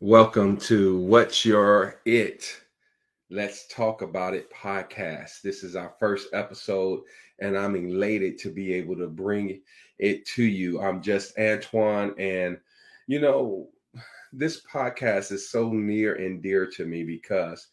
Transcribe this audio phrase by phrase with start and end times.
[0.00, 2.62] Welcome to What's Your It?
[3.30, 5.42] Let's Talk About It podcast.
[5.42, 7.00] This is our first episode,
[7.40, 9.60] and I'm elated to be able to bring
[9.98, 10.80] it to you.
[10.80, 12.58] I'm just Antoine, and
[13.08, 13.70] you know,
[14.32, 17.66] this podcast is so near and dear to me because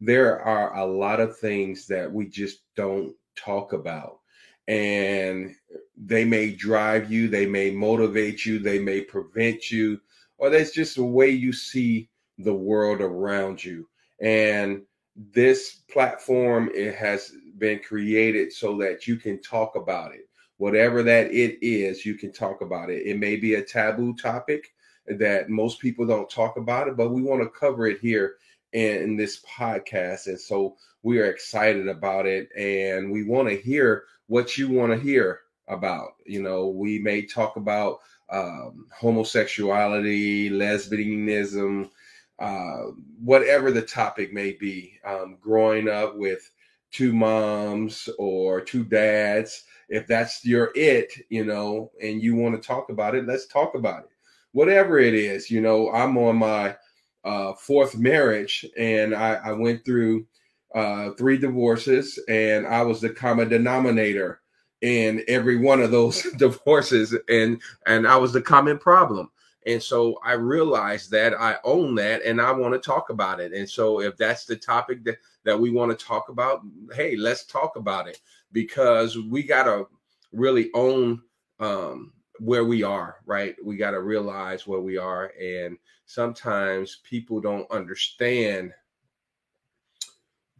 [0.00, 4.20] there are a lot of things that we just don't talk about.
[4.68, 5.56] And
[5.96, 10.00] they may drive you, they may motivate you, they may prevent you
[10.42, 13.88] or that's just the way you see the world around you.
[14.20, 14.82] And
[15.14, 20.28] this platform it has been created so that you can talk about it.
[20.56, 23.06] Whatever that it is, you can talk about it.
[23.06, 24.74] It may be a taboo topic
[25.06, 28.34] that most people don't talk about it, but we want to cover it here
[28.72, 30.26] in, in this podcast.
[30.26, 30.74] And so
[31.04, 35.42] we are excited about it and we want to hear what you want to hear
[35.72, 36.14] about.
[36.26, 41.90] You know, we may talk about um, homosexuality, lesbianism,
[42.38, 42.82] uh,
[43.22, 44.98] whatever the topic may be.
[45.04, 46.50] Um, growing up with
[46.90, 52.66] two moms or two dads, if that's your it, you know, and you want to
[52.66, 54.10] talk about it, let's talk about it.
[54.52, 56.76] Whatever it is, you know, I'm on my
[57.24, 60.26] uh, fourth marriage and I, I went through
[60.74, 64.41] uh, three divorces and I was the common denominator
[64.82, 69.30] in every one of those divorces and and I was the common problem.
[69.64, 73.52] And so I realized that I own that and I want to talk about it.
[73.52, 77.44] And so if that's the topic that, that we want to talk about, hey, let's
[77.44, 79.86] talk about it because we got to
[80.32, 81.22] really own
[81.60, 83.54] um, where we are, right?
[83.64, 85.32] We got to realize where we are.
[85.40, 88.72] And sometimes people don't understand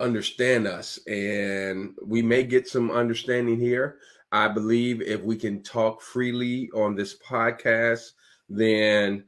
[0.03, 3.98] understand us and we may get some understanding here.
[4.33, 8.12] I believe if we can talk freely on this podcast
[8.48, 9.25] then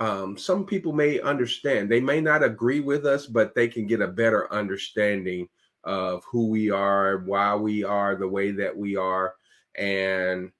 [0.00, 1.88] um, some people may understand.
[1.88, 5.48] They may not agree with us but they can get a better understanding
[5.84, 9.34] of who we are why we are the way that we are
[9.76, 10.50] and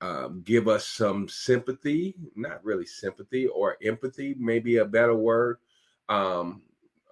[0.00, 5.56] um, give us some sympathy not really sympathy or empathy maybe a better word
[6.10, 6.60] um,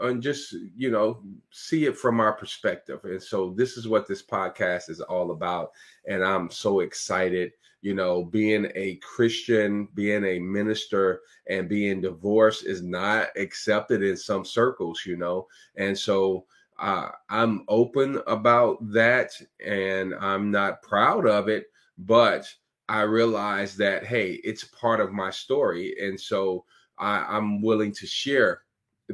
[0.01, 3.01] and just you know see it from our perspective.
[3.05, 5.71] And so this is what this podcast is all about.
[6.09, 12.65] And i'm so excited you know being a christian being a minister and being divorced
[12.65, 15.47] is not accepted in some circles you know?
[15.77, 16.47] And so
[16.79, 19.31] uh, i'm open about that
[19.65, 21.67] and i'm not proud of it
[21.99, 22.49] but
[22.89, 25.95] i realize that hey it's part of my story.
[26.01, 26.65] And so
[26.99, 28.63] I, i'm willing to share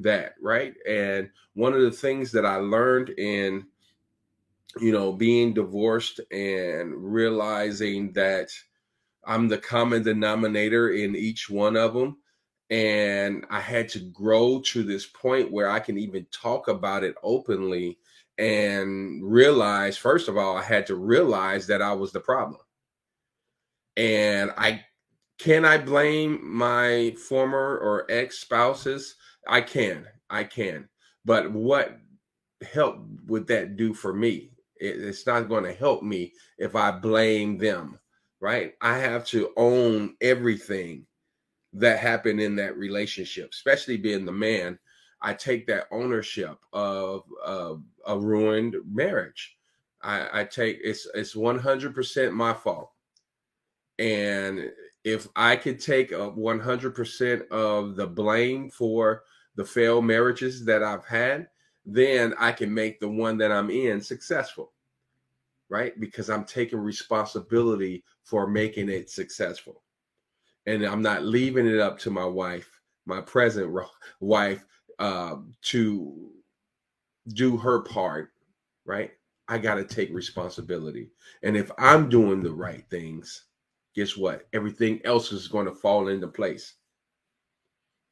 [0.03, 0.75] that, right?
[0.88, 3.66] And one of the things that I learned in,
[4.81, 8.50] you know, being divorced and realizing that
[9.25, 12.19] I'm the common denominator in each one of them.
[12.70, 17.15] And I had to grow to this point where I can even talk about it
[17.22, 17.98] openly
[18.36, 22.60] and realize, first of all, I had to realize that I was the problem.
[23.97, 24.84] And I
[25.38, 29.16] can I blame my former or ex spouses?
[29.48, 30.88] I can, I can.
[31.25, 31.98] But what
[32.72, 34.50] help would that do for me?
[34.81, 37.98] It, it's not going to help me if I blame them,
[38.41, 38.75] right?
[38.81, 41.06] I have to own everything
[41.72, 44.78] that happened in that relationship, especially being the man.
[45.20, 49.56] I take that ownership of, of a ruined marriage.
[50.00, 52.92] I, I take it's it's one hundred percent my fault,
[53.98, 54.70] and
[55.03, 59.25] if I could take one hundred percent of the blame for
[59.58, 61.48] the failed marriages that I've had,
[61.84, 64.72] then I can make the one that I'm in successful,
[65.69, 65.98] right?
[65.98, 69.82] Because I'm taking responsibility for making it successful.
[70.66, 72.70] And I'm not leaving it up to my wife,
[73.04, 73.76] my present
[74.20, 74.64] wife,
[75.00, 76.30] uh, to
[77.34, 78.30] do her part,
[78.84, 79.10] right?
[79.48, 81.10] I got to take responsibility.
[81.42, 83.47] And if I'm doing the right things,
[83.97, 84.47] guess what?
[84.52, 86.74] Everything else is going to fall into place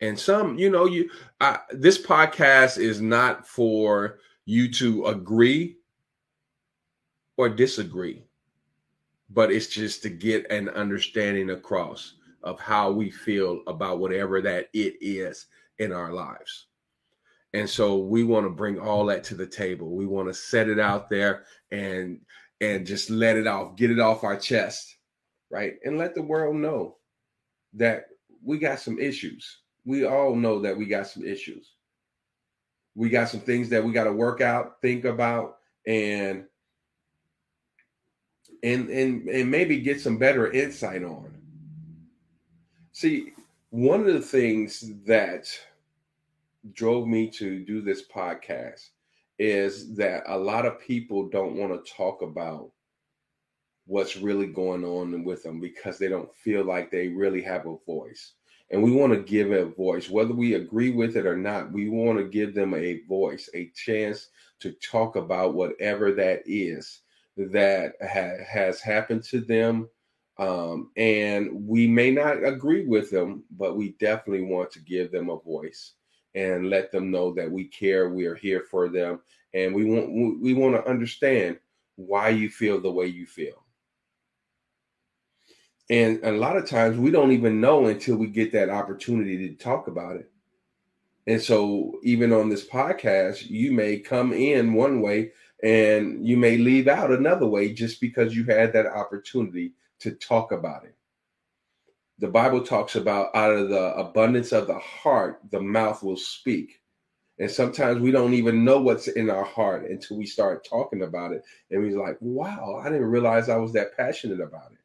[0.00, 1.08] and some you know you
[1.40, 5.76] uh, this podcast is not for you to agree
[7.36, 8.22] or disagree
[9.30, 14.68] but it's just to get an understanding across of how we feel about whatever that
[14.72, 15.46] it is
[15.78, 16.66] in our lives.
[17.54, 19.96] And so we want to bring all that to the table.
[19.96, 22.20] We want to set it out there and
[22.60, 24.96] and just let it off get it off our chest
[25.50, 25.74] right?
[25.84, 26.96] And let the world know
[27.74, 28.06] that
[28.44, 31.72] we got some issues we all know that we got some issues.
[32.94, 36.44] We got some things that we got to work out, think about, and
[38.62, 41.32] and and and maybe get some better insight on.
[42.92, 43.32] See,
[43.70, 45.46] one of the things that
[46.72, 48.88] drove me to do this podcast
[49.38, 52.72] is that a lot of people don't want to talk about
[53.86, 57.76] what's really going on with them because they don't feel like they really have a
[57.86, 58.32] voice.
[58.70, 61.72] And we want to give a voice, whether we agree with it or not.
[61.72, 64.28] We want to give them a voice, a chance
[64.60, 67.00] to talk about whatever that is
[67.36, 69.88] that ha- has happened to them.
[70.38, 75.30] Um, and we may not agree with them, but we definitely want to give them
[75.30, 75.92] a voice
[76.34, 79.20] and let them know that we care, we are here for them,
[79.54, 80.12] and we want
[80.42, 81.58] we want to understand
[81.96, 83.65] why you feel the way you feel.
[85.88, 89.54] And a lot of times we don't even know until we get that opportunity to
[89.54, 90.30] talk about it.
[91.28, 96.56] And so, even on this podcast, you may come in one way and you may
[96.56, 100.94] leave out another way just because you had that opportunity to talk about it.
[102.18, 106.80] The Bible talks about out of the abundance of the heart, the mouth will speak.
[107.38, 111.32] And sometimes we don't even know what's in our heart until we start talking about
[111.32, 111.44] it.
[111.70, 114.78] And we're like, wow, I didn't realize I was that passionate about it.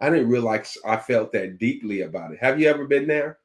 [0.00, 2.38] I didn't realize I felt that deeply about it.
[2.40, 3.38] Have you ever been there?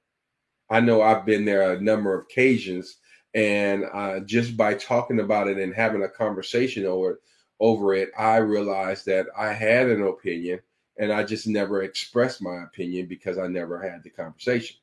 [0.70, 2.98] I know I've been there a number of occasions,
[3.34, 7.22] and uh, just by talking about it and having a conversation over
[7.60, 10.60] over it, I realized that I had an opinion,
[10.98, 14.78] and I just never expressed my opinion because I never had the conversation.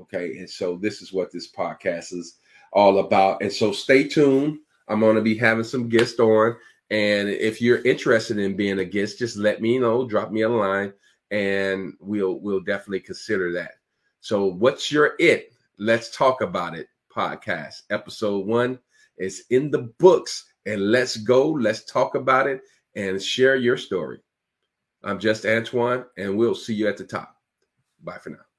[0.00, 2.36] Okay, and so this is what this podcast is
[2.72, 3.42] all about.
[3.42, 4.58] And so stay tuned.
[4.88, 6.56] I'm going to be having some guests on
[6.92, 10.48] and if you're interested in being a guest, just let me know, drop me a
[10.48, 10.92] line,
[11.30, 13.76] and we'll we'll definitely consider that.
[14.20, 15.54] So, what's your it?
[15.78, 16.88] Let's talk about it.
[17.10, 18.78] Podcast episode one
[19.16, 21.48] is in the books, and let's go.
[21.50, 22.60] Let's talk about it
[22.94, 24.20] and share your story.
[25.02, 27.36] I'm just Antoine, and we'll see you at the top.
[28.04, 28.51] Bye for now.